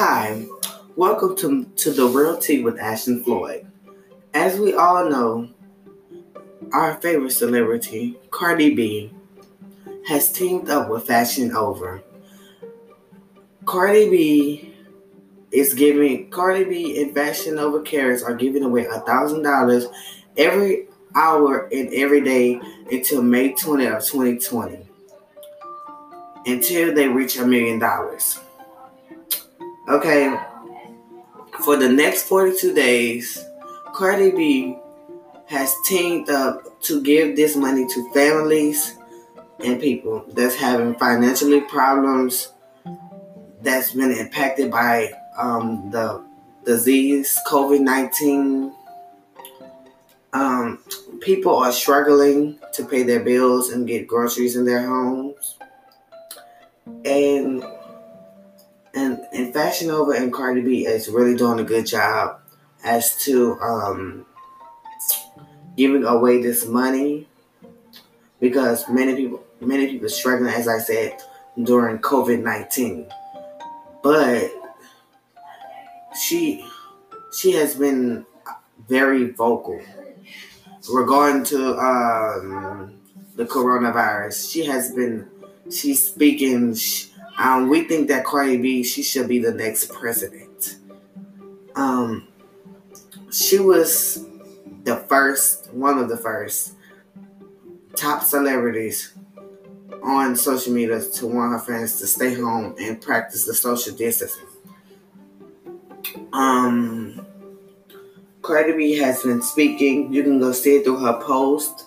[0.00, 0.46] Hi,
[0.94, 3.66] welcome to, to The Real Tea with Ashton Floyd.
[4.32, 5.50] As we all know,
[6.72, 9.10] our favorite celebrity, Cardi B,
[10.06, 12.00] has teamed up with Fashion Nova.
[13.64, 14.72] Cardi B
[15.50, 19.86] is giving Cardi B and Fashion Nova Carrots are giving away a thousand dollars
[20.36, 20.86] every
[21.16, 24.78] hour and every day until May 20 of 2020.
[26.46, 28.38] Until they reach a million dollars.
[29.88, 30.36] Okay,
[31.64, 33.42] for the next 42 days,
[33.94, 34.76] Cardi B
[35.46, 38.98] has teamed up to give this money to families
[39.60, 42.52] and people that's having financially problems
[43.62, 46.22] that's been impacted by um, the
[46.64, 48.74] disease COVID 19.
[50.34, 50.84] Um,
[51.22, 55.56] people are struggling to pay their bills and get groceries in their homes.
[57.06, 57.64] And
[58.98, 62.40] and and Fashion Nova and Cardi B is really doing a good job
[62.84, 64.26] as to um,
[65.76, 67.28] giving away this money
[68.40, 71.18] because many people many people struggling as I said
[71.62, 73.06] during COVID nineteen.
[74.02, 74.50] But
[76.20, 76.66] she
[77.32, 78.26] she has been
[78.88, 79.80] very vocal
[80.92, 82.98] regarding to um,
[83.36, 84.50] the coronavirus.
[84.50, 85.28] She has been
[85.70, 86.74] she's speaking.
[87.38, 90.76] Um, we think that Cardi B she should be the next president.
[91.76, 92.26] Um,
[93.30, 94.26] she was
[94.82, 96.74] the first, one of the first
[97.94, 99.14] top celebrities
[100.02, 104.46] on social media to warn her fans to stay home and practice the social distancing.
[106.32, 107.24] Um,
[108.42, 110.12] Cardi B has been speaking.
[110.12, 111.86] You can go see it through her post.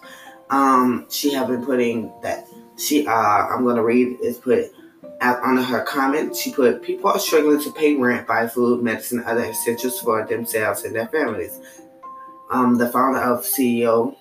[0.49, 4.71] Um, she have been putting that she uh I'm gonna read is put
[5.21, 6.35] under her comment.
[6.35, 10.83] She put people are struggling to pay rent, buy food, medicine, other essentials for themselves
[10.83, 11.59] and their families.
[12.49, 14.15] Um, the founder of CEO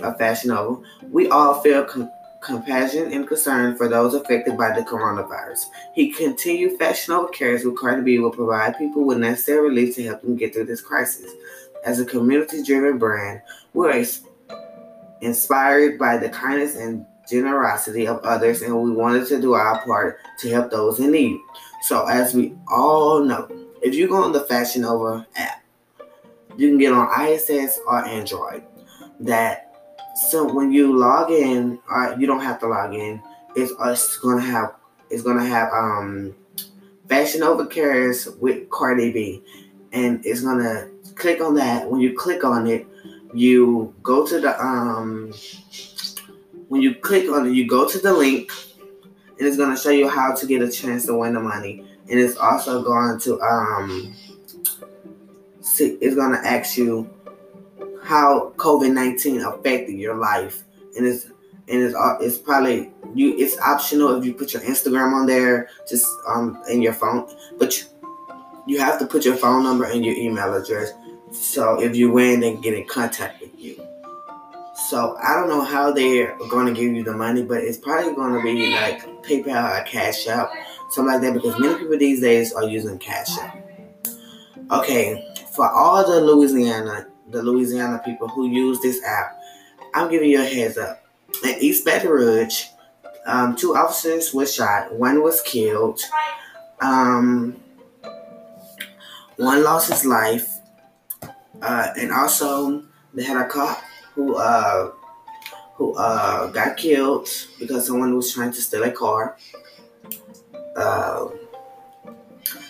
[0.00, 2.10] of Fashion Nova, we all feel com-
[2.42, 5.60] compassion and concern for those affected by the coronavirus.
[5.94, 10.04] He continued Fashion Nova Cares with Cardi B will provide people with necessary relief to
[10.04, 11.30] help them get through this crisis.
[11.84, 13.42] As a community-driven brand,
[13.72, 14.04] we're
[15.20, 20.20] inspired by the kindness and generosity of others, and we wanted to do our part
[20.38, 21.40] to help those in need.
[21.82, 23.48] So, as we all know,
[23.82, 25.64] if you go on the Fashion Nova app,
[26.56, 28.62] you can get on iOS or Android.
[29.20, 29.74] That
[30.14, 33.22] so when you log in, uh, you don't have to log in.
[33.56, 34.74] It's us gonna have
[35.10, 36.34] it's gonna have um
[37.08, 39.42] Fashion Nova Cares with Cardi B,
[39.92, 41.90] and it's gonna click on that.
[41.90, 42.86] When you click on it,
[43.34, 45.32] you go to the um
[46.72, 48.50] when you click on it, you go to the link,
[49.38, 51.84] and it's gonna show you how to get a chance to win the money.
[52.08, 54.14] And it's also going to um
[55.68, 55.76] it's
[56.32, 57.10] to ask you
[58.02, 60.64] how COVID nineteen affected your life,
[60.96, 61.26] and it's
[61.68, 63.36] and it's uh, it's probably you.
[63.36, 67.28] It's optional if you put your Instagram on there, just um in your phone,
[67.58, 67.84] but you,
[68.66, 70.92] you have to put your phone number and your email address.
[71.32, 73.91] So if you win, they get in contact with you.
[74.92, 78.14] So I don't know how they're going to give you the money, but it's probably
[78.14, 80.50] going to be like PayPal or Cash App,
[80.90, 83.56] something like that, because many people these days are using Cash App.
[84.70, 89.40] Okay, for all the Louisiana, the Louisiana people who use this app,
[89.94, 91.02] I'm giving you a heads up.
[91.42, 92.66] In East Baton Rouge,
[93.24, 94.92] um, two officers were shot.
[94.92, 96.02] One was killed.
[96.82, 97.58] Um,
[99.36, 100.50] one lost his life,
[101.62, 103.82] uh, and also they had a cop
[104.14, 104.92] who uh,
[105.74, 107.28] who uh, got killed
[107.58, 109.36] because someone was trying to steal a car.
[110.76, 111.28] Uh,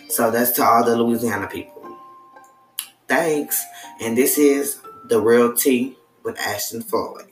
[0.09, 1.99] so that's to all the Louisiana people.
[3.09, 3.63] Thanks.
[4.01, 7.27] And this is The Real Tea with Ashton Floyd.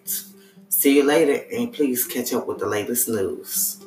[0.69, 3.85] See you later, and please catch up with the latest news.